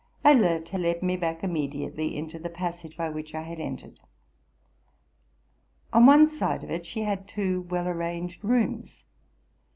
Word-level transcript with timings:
Alerte 0.25 0.79
led 0.79 1.03
me 1.03 1.15
back 1.15 1.43
immediately 1.43 2.17
into 2.17 2.39
the 2.39 2.49
pas 2.49 2.79
sage 2.79 2.97
by 2.97 3.07
which 3.07 3.35
I 3.35 3.43
had 3.43 3.59
entered. 3.59 3.99
On 5.93 6.07
one 6.07 6.27
side 6.27 6.63
of 6.63 6.71
it 6.71 6.87
she 6.87 7.01
had 7.01 7.27
two 7.27 7.61
well 7.69 7.87
arranged 7.87 8.43
rooms. 8.43 9.03